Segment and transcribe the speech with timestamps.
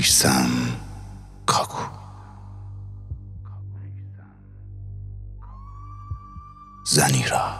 [0.00, 0.50] میسم
[1.46, 1.84] کاکو.
[6.84, 7.54] زنی را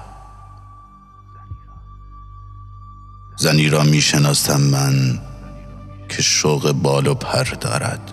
[3.36, 5.20] زنی را می‌شناسم من
[6.08, 8.12] که شوق بال و پر دارد.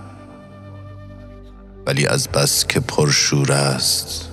[1.86, 4.30] ولی از بس که پرشور است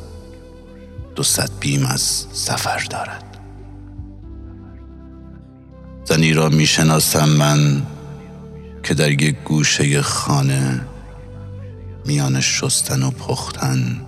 [1.14, 3.39] دو صد بیم از سفر دارد.
[6.04, 7.86] زنی را می‌شناسم من
[8.84, 10.80] که در یک گوشه خانه
[12.04, 14.00] میان شستن و پختن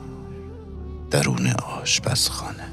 [1.10, 2.68] درون آشپزخانه.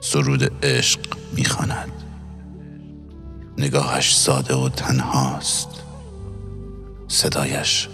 [0.00, 1.00] سرود عشق
[1.32, 1.92] می‌خواند.
[3.58, 5.68] نگاهش ساده و تنهاست.
[7.08, 7.88] صدایش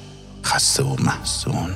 [0.45, 1.71] خسته و محزون.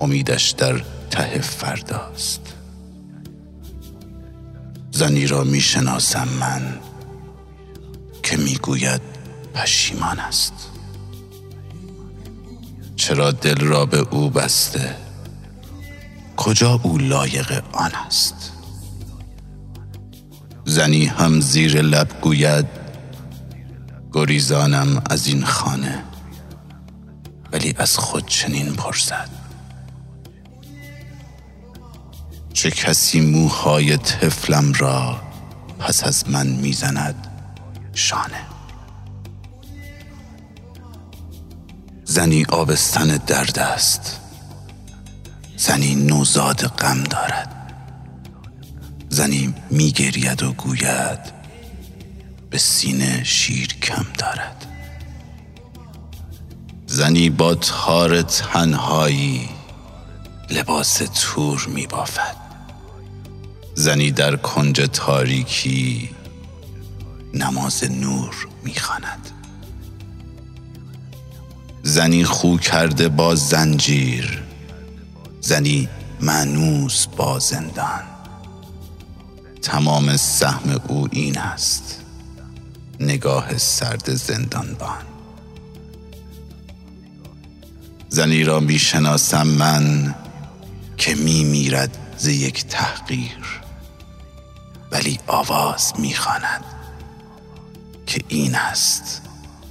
[0.00, 2.54] امیدش در ته فرداست.
[4.90, 6.78] زنی را می‌شناسم من.
[8.34, 9.00] که می‌گوید
[9.54, 10.52] پشیمان است.
[12.96, 14.96] چرا دل را به او بسته؟
[16.36, 18.52] کجا او لایق آن است؟
[20.64, 22.66] زنی هم زیر لب گوید
[24.12, 26.02] گریزانم از این خانه
[27.52, 29.28] ولی از خود چنین پرسد.
[32.52, 35.20] چه کسی موهای طفلم را
[35.78, 37.33] پس از من می‌زند؟
[37.94, 38.46] شانه.
[42.04, 44.20] زنی آبستن درد است.
[45.56, 47.72] زنی نوزاد غم دارد.
[49.08, 51.20] زنی میگرید و گوید
[52.50, 54.66] به سینه شیر کم دارد.
[56.86, 59.48] زنی با تار تنهایی
[60.50, 62.36] لباس تور می بافد
[63.74, 66.10] زنی در کنج تاریکی
[67.34, 69.30] نماز نور می‌خواند.
[71.82, 74.42] زنی خو کرده با زنجیر
[75.40, 75.88] زنی
[76.20, 78.02] منوس با زندان.
[79.62, 82.00] تمام سهم او این است
[83.00, 85.02] نگاه سرد زندانبان.
[88.08, 90.14] زنی را می‌شناسم من
[90.96, 93.60] که می میرد ز یک تحقیر
[94.92, 96.64] ولی آواز می‌خواند.
[98.14, 99.22] که این است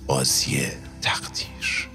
[0.07, 0.67] بازی
[1.01, 1.89] تقدیر.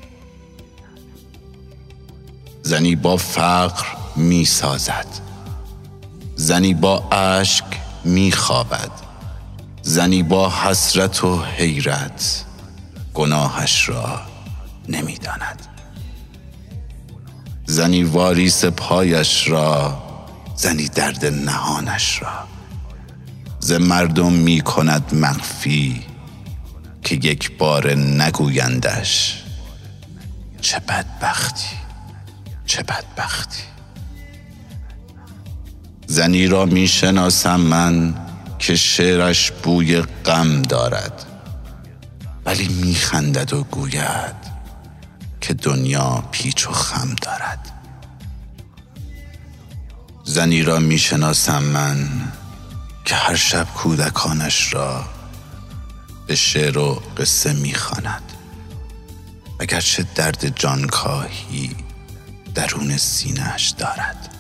[2.63, 3.87] زنی با فقر
[4.17, 5.07] می سازد
[6.37, 7.65] زنی با اشک
[8.05, 8.91] می خوابد
[9.83, 12.45] زنی با حسرت و حیرت
[13.15, 14.21] گناهش را
[14.89, 15.67] نمی داند
[17.67, 20.03] زنی واریس پایش را
[20.57, 22.49] زنی درد نهانش را.
[23.61, 26.08] ز مردم می کند مخفی
[27.09, 29.43] که یک بار نگویندش.
[30.61, 31.77] چه بدبختی
[32.67, 33.63] چه بدبختی.
[36.07, 38.15] زنی را می شناسم من
[38.59, 41.25] که شعرش بوی غم دارد
[42.45, 44.37] ولی می خندد و گوید
[45.41, 47.71] که دنیا پیچ و خم دارد.
[50.25, 52.09] زنی را می شناسم من
[53.05, 55.18] که هر شب کودکانش را
[56.35, 58.23] شعر و قصه می‌خواند.
[59.61, 61.77] اگرچه درد جانکاهی
[62.55, 64.35] درون سینهش دارد.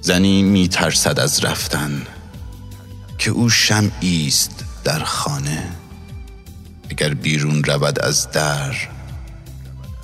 [0.00, 2.06] زنی میترسد از رفتن
[3.18, 5.70] که او شمعی است در خانه.
[6.90, 8.74] اگر بیرون رود از در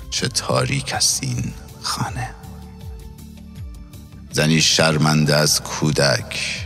[0.09, 2.29] چه تاریک است این خانه.
[4.31, 6.65] زنی شرمنده از کودک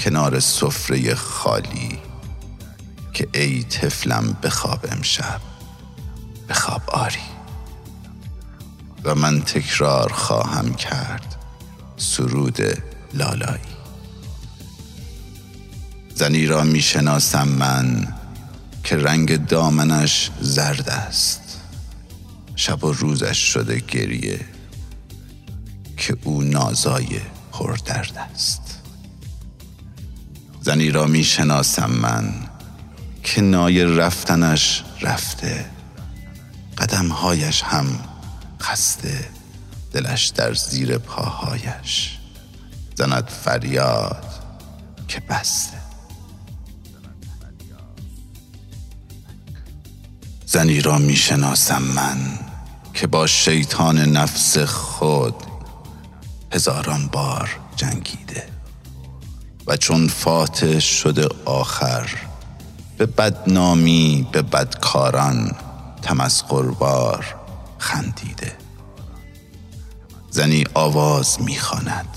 [0.00, 1.98] کنار سفره خالی
[3.12, 5.40] که ای طفلم بخواب امشب
[6.48, 7.18] بخواب آری.
[9.04, 11.36] و من تکرار خواهم کرد
[11.96, 12.58] سرود
[13.14, 13.60] لالایی.
[16.14, 18.14] زنی را می‌شناسم من
[18.84, 21.60] که رنگ دامنش زرد است.
[22.56, 24.40] شب و روزش شده گریه
[25.96, 27.20] که او نازای
[27.52, 28.79] پردرد است.
[30.60, 32.34] زنی را می شناسم من
[33.24, 35.64] که نای رفتنش رفته
[36.78, 37.98] قدمهایش هم
[38.60, 39.28] خسته
[39.92, 42.18] دلش در زیر پاهایش.
[42.94, 44.24] زند فریاد
[45.08, 45.76] که بسته.
[50.46, 52.38] زنی را می شناسم من
[52.94, 55.34] که با شیطان نفس خود
[56.52, 58.59] هزاران بار جنگیده.
[59.70, 62.10] و چون فاتح شده آخر
[62.98, 65.52] به بدنامی به بدکاران
[66.02, 67.34] تمسخربار
[67.78, 68.56] خندیده.
[70.30, 72.08] زنی آواز می‌خواند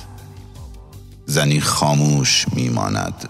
[1.26, 3.30] زنی خاموش میماند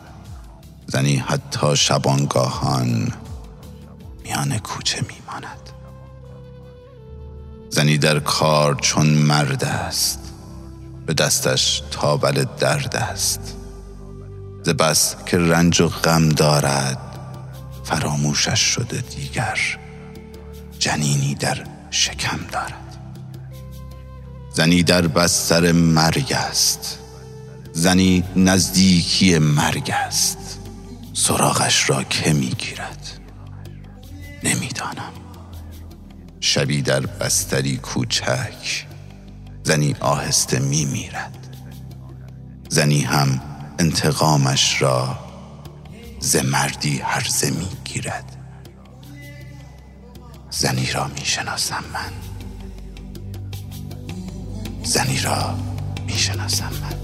[0.88, 3.14] زنی حتی شبانگاهان
[4.24, 5.70] میان کوچه میماند.
[7.70, 10.20] زنی در کار چون مرد است
[11.06, 13.56] به دستش تابل درد است.
[14.64, 16.98] ز بس که رنج و غم دارد
[17.84, 19.60] فراموشش شده دیگر
[20.80, 22.98] جنینی در شکم دارد.
[24.54, 27.00] زنی در بستر مرگ است
[27.74, 30.60] زنی نزدیکی مرگ است
[31.14, 33.10] سراغش را که می‌گیرد
[34.44, 35.14] نمی‌دانم.
[36.40, 38.86] شبی در بستری کوچک
[39.64, 41.38] زنی آهسته می میرد
[42.70, 43.42] زنی هم
[43.80, 45.20] انتقامش را
[46.20, 48.38] ز مردی هرزه می گیرد
[50.50, 52.14] زنی را می شناسم من.
[54.84, 55.56] زنی را
[56.08, 57.03] می شناسم من.